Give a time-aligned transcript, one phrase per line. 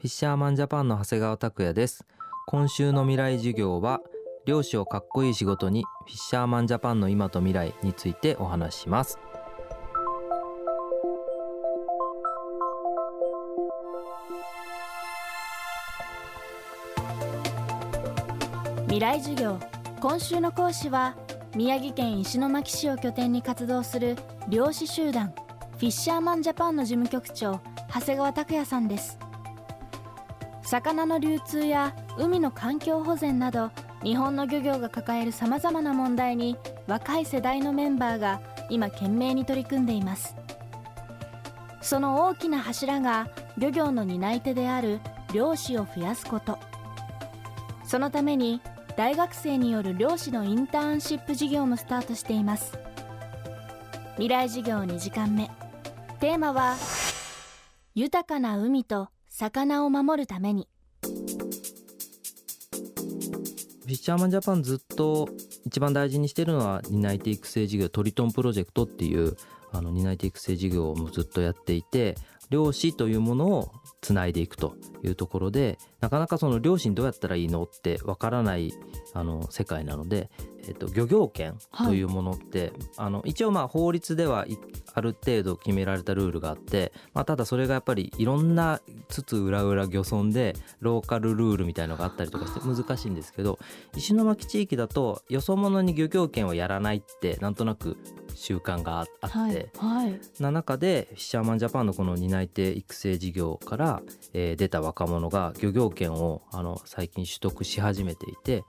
[0.00, 2.06] フィッシャーマンジャパンの長谷川拓也です。
[2.46, 4.00] 今週の未来授業は
[4.46, 9.18] 漁師をかっこいい仕事にフィッシャーマンジャパンの今と未来についてお話しします。
[18.84, 19.58] 未来授業。
[20.00, 21.14] 今週の講師は
[21.54, 24.16] 宮城県石巻市を拠点に活動する
[24.48, 25.34] 漁師集団
[25.72, 27.60] フィッシャーマンジャパンの事務局長
[27.92, 29.18] 長谷川拓也さんです。
[30.70, 33.72] 魚の流通や海の環境保全など
[34.04, 40.36] 日本の漁業が抱えるさまざまな問題に若い世代のメンバーが今懸命に取り組んでいます。
[41.80, 45.00] その大きな柱が漁業の担い手である
[45.34, 46.56] 漁師を増やすこと。
[47.84, 48.60] そのために
[48.96, 52.78] 大学生による漁師のインターンシップ事業もスタートしています。
[54.12, 55.50] 未来授業2時間目。
[56.20, 56.76] テーマは
[57.96, 59.08] 豊かな海と
[59.40, 60.68] 魚を守るために。
[61.02, 65.30] フィッシャーマンジャパンずっと
[65.64, 69.36] 一番大事にしてるのは担い手育成事業トリトンプロジェクトっていう
[69.72, 72.16] あの担い手育成事業をずっとやっていて
[72.50, 78.74] 漁師というものをつないでいくというところでなかなかその漁師にどうやったらいいのってわからない
[79.14, 80.30] あの世界なので、
[80.68, 84.46] えっと、漁業権というものって、はい、あの一応まあ法律では
[84.94, 93.58] ある程度決められたルールがあって、まあ、ただそれがやっぱりいろんなつつ裏裏漁村でローカルルールみたいのがあったりとかして難しいんですけど
[93.96, 97.96] 石巻地域だとよそ者に漁業権をやらないってなんとなく
[98.34, 99.70] 習慣があって、はい。
[99.76, 104.02] はい、な中でフィッシャーマンジャパンのこの担い手育成事業から、
[104.32, 108.64] えー、出た若者が漁業権をあの最近取得し始めていて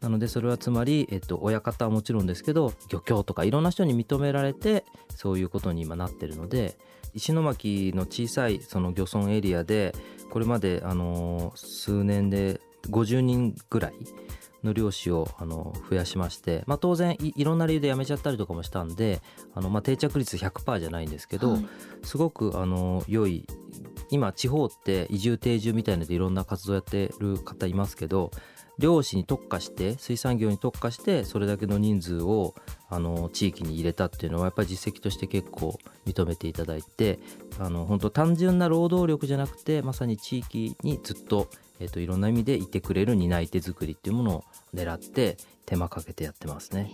[0.00, 6.76] なのでそれはつまり、えっと、親方はもちろんですけど漁協とかいろんな人に認められてそういうことに今なってるので
[7.14, 9.94] 石巻の小さいその漁村エリアで
[10.30, 13.94] これまであの数年で50人ぐらい
[14.64, 19.20] の漁師をあの増やしまして、まあ、当然いろんな理由で辞めちゃったりとかもしたんで
[19.54, 21.66] あの、まあ、定着率100%じゃないんですけど、はい、
[22.02, 23.46] すごくあの良い
[24.10, 28.30] 今地方って移住定住みたいのでいろんな活動やってる方いますけど
[28.78, 32.54] 漁師に特化して水産業に特化してそれだけの人数を
[32.88, 37.18] あの地域に入れたっていうのはやっぱり実績として結構認めていただいて
[37.58, 41.48] あの本当単純な労働力じゃなくてまさに地域にずっと,、
[41.80, 45.36] えー、といろんな意味でいてくれる担い手作りっていうものを狙って
[45.66, 46.90] 手間かけてやってますね。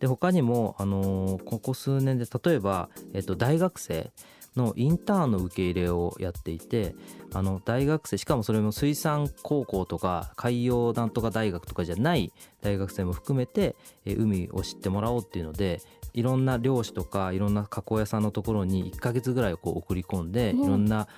[0.00, 4.10] で他にも、あのー、ここ数年で例えば、えー、と大学生
[4.56, 6.94] のインターンの受け入れをやっていて
[7.32, 15.80] あの大学生しかもそれも水産高校とか海洋なんとか大学とかじゃない大学生も含めて海を知ってもらおうっていうので
[16.14, 21.08] いろんな漁師とかいろんな加工屋さんのところに1ヶ月ぐらいこう送り込んでいろんな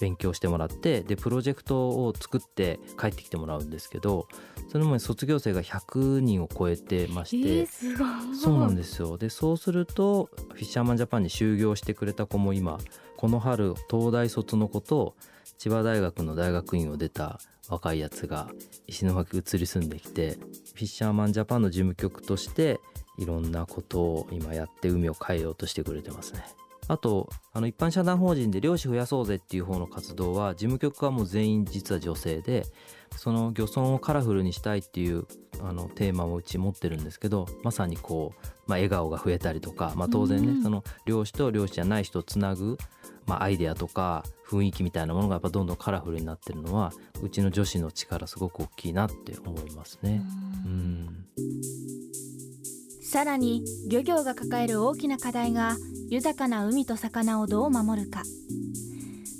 [0.00, 4.26] 勉強してもらってでプロジェクトを作って帰ってきてもらうんですけど
[4.68, 12.78] それも卒業生が100人を超えてまして、えー、そうなんですよでそうするとフィッシャーマンジャパンに就業してくれた子も今
[13.16, 15.14] この春東大卒の子と
[15.58, 17.38] 千葉大学の大学院を出た
[17.68, 18.48] 若いやつが
[18.86, 22.80] 石巻移り住んできてフィッシャーマンジャパンの事務局として
[23.18, 26.44] いろんなことを今やって海を変えようとしてくれてますね。
[26.90, 32.66] あとあの一般社団法人で漁師増やそうぜっていう方の活動は事務局はもう全員実は女性で
[33.16, 35.24] その漁村をカラフルにしたいっていう
[35.62, 42.76] あのテーマをうち持ってるんですけどまさにこう、まあ、笑顔が増えたりとか、まあ、当然ね、うん、その漁師と漁師じゃない人をつなぐ、
[43.24, 46.92] まあ、アイデアとか雰囲気みたいなものがやっぱどんどんカラフルになってるのは
[47.22, 50.22] うちの女子の力すごく大きいなって思いますね。
[50.66, 51.26] うん、うん。
[53.10, 55.76] さらに漁業が抱える大きな課題が
[56.10, 58.22] 豊かな海と魚をどう守るか。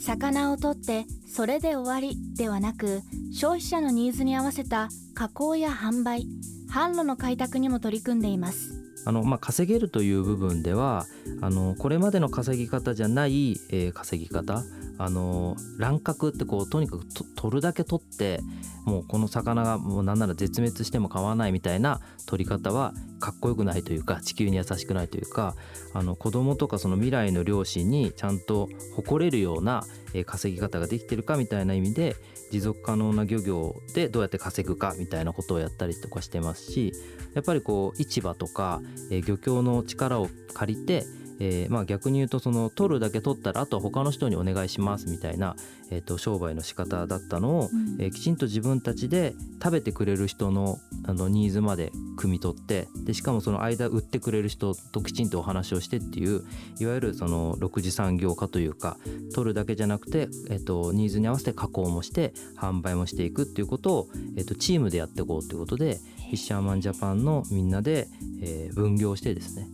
[0.00, 6.26] 魚を取ってそれで終わりではなく消費者のニーズに合わせた加工や販売
[6.70, 8.72] 販路の開拓にも取り組んでいます。
[9.04, 11.06] あの、まあ、稼げるという部分では
[11.40, 14.64] あのこれまでの稼ぎ方じゃない、えー、稼ぎ方
[14.98, 17.04] あの乱獲ってこうとにかく
[17.36, 18.40] 取るだけ取って
[18.84, 25.54] もうこの魚がもうなんなら絶滅しても構わないみたいな取り方はかっこよくないというか地球に優しくないというか
[25.92, 29.84] あの子供とかその未来の両親にちゃんと誇れるような
[30.24, 32.16] 稼ぎ方ができてるかみたいな意味で
[32.50, 36.92] 持続可能な漁業でどうやって稼ぐかみたいなことをやったりとかしてますし
[37.34, 38.80] やっぱりこう市場とか
[39.26, 41.04] 漁協の力を借りて
[41.40, 45.56] えー、まあ逆に言うとその取るだけ取ったらあとは他の人にお願いしますみたいな、
[45.90, 56.44] えー、と商売の仕方だったのを、うん、えー、きちんと自分たちで食べてくれる人のあのニーズまで汲み取ってでしかもその間売ってくれる人ときちんとお話をしてっていう
[56.80, 58.96] いわゆるその6次産業化というか
[59.34, 68.08] 取るだけじゃなくて、えー、とニーズに合わせて加工もして販売もしていくっていうことを、えー、とチームでやっていこうということでフィッシャーマンジャパンのみんなで、
[68.42, 69.68] えー、分業してですね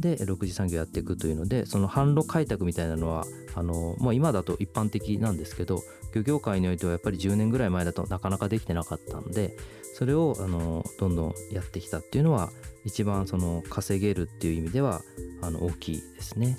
[0.00, 3.24] で6次産業やっていくというのでその販路開拓みたいなのは
[3.54, 5.82] あの、まあ、今だと一般的なんですけど
[6.14, 9.56] 漁業界においてはやっぱり10年ぐらい前だとなかなかできてなかったので
[9.94, 12.50] それをあのどんどんやってきたっていうのは
[12.84, 15.02] 一番その稼げるっていう意味では
[15.40, 16.58] あの大きいですね。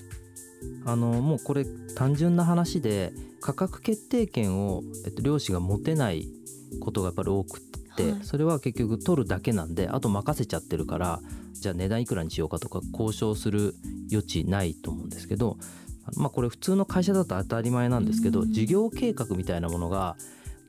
[0.86, 1.66] あのもうこれ
[1.96, 3.12] 単純な話で
[3.42, 6.28] 価格決定権を、えっと、漁師が持てない
[6.80, 7.62] ことがやっぱり多く、
[8.04, 11.22] はい、それは結局取るだけなんであと任せちゃってるから
[11.54, 13.76] じゃあ値段いくらにしようかとか交渉する
[14.12, 15.58] 余地ないと思うんですけど
[16.16, 20.16] まあこれ普通の会社だと当たり前なんですけど事業計画みたいなものが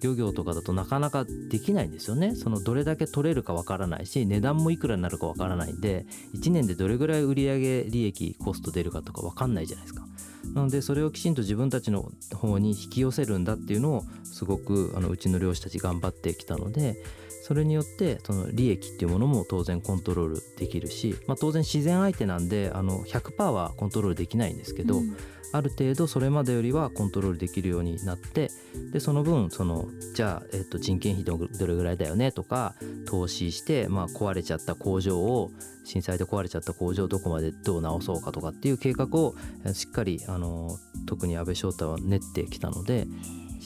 [0.01, 2.35] 漁業とかだとなかなかできないんですよね。
[2.35, 10.07] そのどれだけ取れるかわからないし値段もいくらになるかわからないんで1年でどれぐらい売上利益コスト出るかとかわかんないじゃないですか
[10.55, 16.97] なのでそれをきちんと自分たちの方に引き寄せるんだっていうのをすごくあのうちの漁師たち頑張ってきたので
[17.47, 25.17] それによってその利益っていうものも当然コントロールできるし、まあ、当然自然相手なんであの100%はコントロールできないんですけど、うん、
[25.53, 28.51] ある程度それまでよりはコントロールできるようになって
[28.93, 32.75] でその分そのじゃあ、えっと、人件費どれぐらいだよねとか
[33.07, 35.53] 投資して、まあ、壊れちゃった工場を
[35.85, 39.37] 震災で壊れちゃった工場をどこまでどう直そうかとかっていう計画を
[39.73, 43.07] しっかりあの特に安倍翔太は練ってきたので。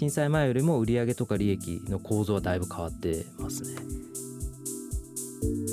[0.00, 3.76] 震災前よりも売上とか利益の構造はだいぶ変わってますね。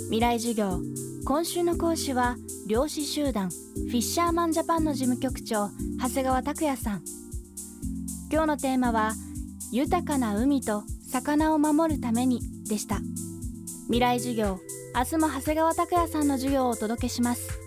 [0.05, 0.81] 未来授業。
[1.23, 2.35] 今週の講師は
[2.67, 3.49] 漁師集団。
[3.49, 5.69] フィッシャーマンジャパンの事務局長
[6.01, 7.03] 長谷川拓也さん。
[8.29, 9.13] 今日のテーマは
[9.71, 12.99] 豊かな海と魚を守るためにでした。
[13.85, 14.59] 未来授業。
[14.93, 17.66] 明日も長谷川拓也さんの授業をお届けします。